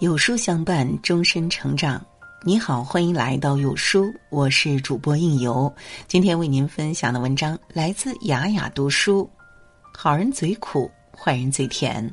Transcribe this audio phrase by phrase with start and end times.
[0.00, 2.00] 有书相伴，终身成长。
[2.44, 5.72] 你好，欢迎来到有书，我是主播应由。
[6.06, 9.28] 今天为您分享的文章来自雅雅读书。
[9.92, 12.08] 好人嘴苦，坏人嘴甜。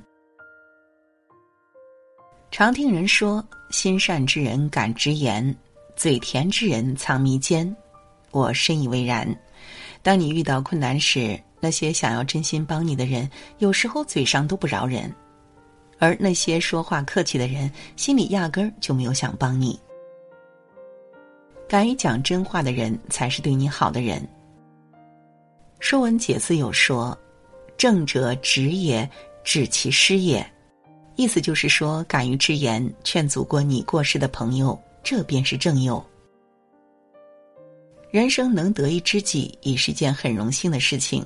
[2.50, 5.56] 常听人说，心善之人敢直言，
[5.96, 7.76] 嘴甜之人藏迷奸。
[8.32, 9.28] 我深以为然。
[10.02, 13.30] 当你遇到困难时，那些想要真心帮你的人，
[13.60, 15.14] 有时候嘴上都不饶人。
[16.06, 19.80] 而那些说话客气的人，心里压根儿就没有想帮你。
[21.68, 24.22] 敢于讲真话的人，才是对你好的人。
[25.80, 27.18] 《说文解字》有说
[27.76, 29.10] ：“正者直也，
[29.44, 30.46] 指其失也。”
[31.18, 36.04] 意思就是说，敢于直言劝阻过你过失的朋友，这便是正友。
[38.12, 41.26] 人生能得一知己，已是件很荣幸的事情。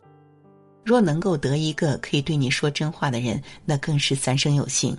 [0.89, 4.97] 若能够得一个可以对你说真话的人，那更是三生有幸。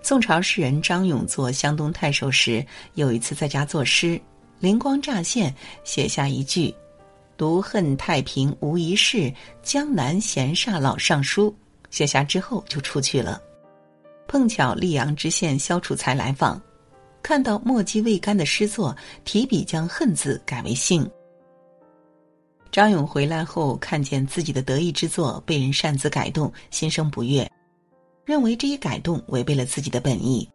[0.00, 2.64] 宋朝诗人张永做湘东太守时，
[2.94, 4.20] 有一次在家作诗，
[4.60, 6.72] 灵光乍现，写下一句
[7.36, 11.52] ：“独恨太平无一事，江南闲煞老尚书。”
[11.90, 13.42] 写下之后就出去了。
[14.28, 16.62] 碰巧溧阳知县萧楚才来访，
[17.24, 21.04] 看到墨迹未干的诗作，提笔将“恨”字改为“幸”。
[22.76, 27.50] 张勇回来后，看见自己的得意之作被人擅自改动，心生不悦，
[28.26, 30.46] 认为这一改动违背了自己的本意。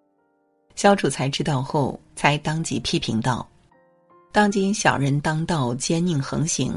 [0.76, 3.50] 萧楚才知道后，才当即批评道
[4.32, 6.72] ：“当今小人当道，奸佞横行；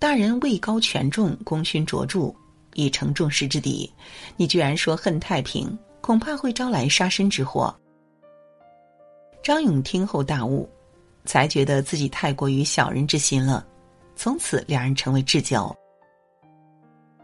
[0.00, 2.34] 大人位高权重，功勋卓著，
[2.74, 3.94] 已成众矢之的。
[4.36, 7.72] 你居然说恨太平，恐怕会招来杀身之祸。”
[9.40, 10.68] 张勇听后大悟，
[11.26, 13.64] 才觉得自己太过于小人之心了。
[14.22, 15.74] 从此，两人成为至交。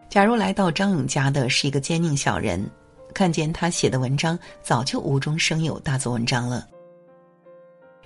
[0.08, 2.66] 假如来到张勇家的是一个奸佞小人，
[3.12, 6.66] 看见他写的文章，早就无中生有，大做文章了。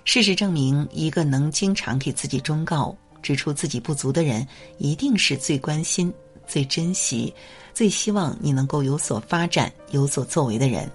[0.03, 2.93] 事实证明，一个能经常给自己忠告、
[3.23, 4.45] 指出自己不足的人，
[4.79, 6.13] 一定是最关心、
[6.45, 7.33] 最珍惜、
[7.73, 10.91] 最希望你能够有所发展、有所作为的人。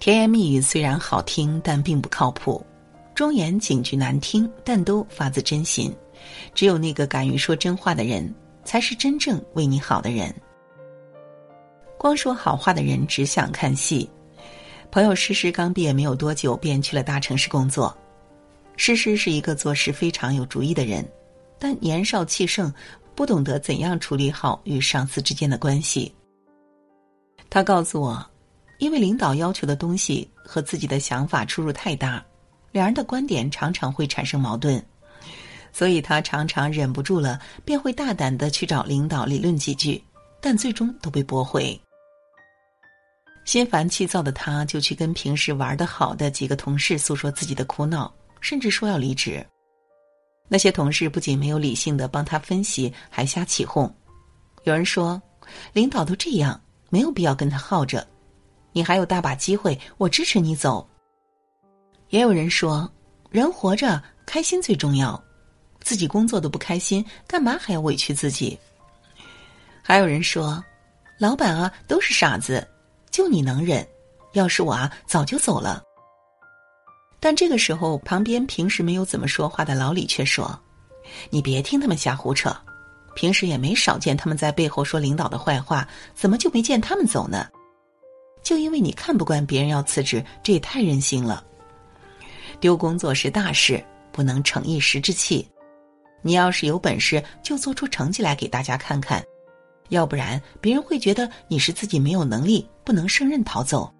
[0.00, 2.60] 甜言蜜语虽然好听，但并不靠谱；
[3.14, 5.94] 忠言警句难听，但都发自真心。
[6.54, 8.34] 只有那个敢于说真话的人，
[8.64, 10.34] 才是真正为你好的人。
[11.98, 14.08] 光说好话的人只想看戏。
[14.90, 17.96] 朋友诗诗刚毕业没有多久，便去了大城市工作。
[18.76, 21.06] 诗诗是一个做事非常有主意的人，
[21.58, 22.72] 但年少气盛，
[23.14, 26.14] 不懂得怎样处理好与上司之间的关系。
[27.48, 28.24] 他告诉我，
[28.78, 32.24] 因为领导要求的东西和自己的想法出入太大，
[32.70, 34.84] 两人的观点常常会产生矛盾。
[35.76, 40.02] 所以他常常忍不住了，便会大胆的去找领导理论几句，
[40.40, 41.78] 但最终都被驳回。
[43.44, 48.10] 心烦气躁的他，就去跟平时玩的好的几个同事诉说自己的苦恼，
[48.40, 49.46] 甚至说要离职。
[50.48, 53.94] 那些同事不仅没有理性的帮他分析，还瞎起哄。
[54.64, 55.20] 有人说
[55.74, 58.08] ：“领导都这样，没有必要跟他耗着，
[58.72, 60.88] 你还有大把机会，我支持你走。”
[62.08, 62.90] 也有人说
[63.28, 65.22] ：“人活着，开心最重要。”
[65.86, 68.58] 自己工作都不开心，干嘛还要委屈自己？
[69.84, 70.60] 还有人说，
[71.16, 72.66] 老板啊都是傻子，
[73.08, 73.86] 就你能忍，
[74.32, 75.80] 要是我啊早就走了。
[77.20, 80.58] 但这个时候，旁边平时没有怎么说话的老李却说
[81.30, 82.52] ：“你别听他们瞎胡扯，
[83.14, 85.86] 平时也没少见他们在背后说领导的坏话，
[86.16, 87.46] 怎么就没见他们走呢？
[88.42, 91.44] 就因为你看不惯别人要辞职，这也太任性了。
[92.58, 93.80] 丢工作是大事，
[94.10, 95.46] 不能逞一时之气。”
[96.22, 99.22] 你要是有本事，就做出成绩来给大家看看，
[99.90, 103.92] 要不然别人会觉得你是自己没有能力，不能胜任逃走。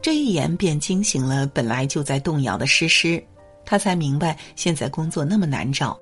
[0.00, 3.22] 这一言便惊醒了本来就在动摇的诗诗，
[3.64, 5.98] 他才明白现在工作那么难找。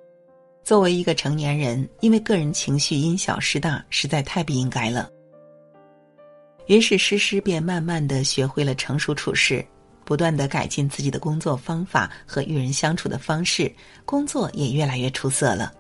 [0.63, 5.11] 作为一个成年人，因为个人情绪因小失大，实在太不应该了。
[6.67, 9.65] 于是诗诗便慢慢的学会了成熟处事。
[10.07, 13.71] 不断的改进自己的工作方法和与人相处的方式，
[14.05, 15.73] 工作也越来越出色了。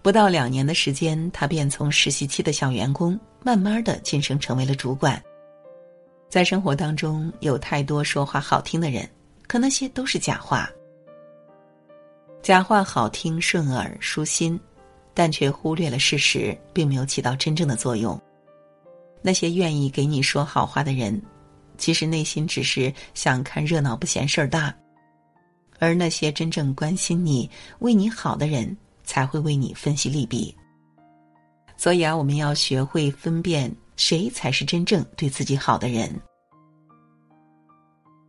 [0.00, 5.20] 不到两年的时间，他便从实习期的小员工，慢慢的晋升成为了主管。
[6.28, 9.08] 在生活当中，有太多说话好听的人，
[9.48, 10.70] 可那些都是假话。
[12.42, 14.58] 假话好听顺耳舒心，
[15.12, 18.16] 但却忽略了事实，并没有起到真正的作用。
[19.20, 21.20] 那些愿意给你说好话的人。
[21.78, 24.74] 其实内心只是想看热闹，不嫌事儿大。
[25.78, 27.48] 而那些真正关心你、
[27.80, 30.54] 为你好的人，才会为你分析利弊。
[31.76, 36.10] 所以啊，我们要学会分辨谁才是真正对自己好的人。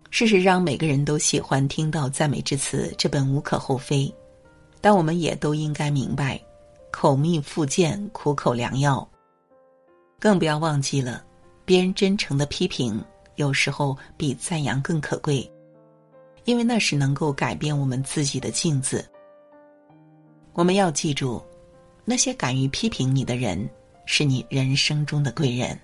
[0.10, 4.14] 事实上，每个人都喜欢听到赞美之词，这本无可厚非。
[4.82, 6.40] 但我们也都应该明白，
[6.92, 9.08] 口蜜腹剑，苦口良药。
[10.20, 11.24] 更不要忘记了，
[11.66, 13.04] 别人真诚的批评，
[13.38, 15.50] 有时候比赞扬更可贵，
[16.44, 19.04] 因为那是能够改变我们自己的镜子。
[20.54, 21.42] 我们要记住，
[22.04, 23.68] 那些敢于批评你的人，
[24.06, 25.80] 是你人生中的贵人。